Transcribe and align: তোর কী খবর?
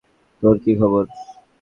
তোর 0.43 0.55
কী 0.63 0.71
খবর? 0.79 1.03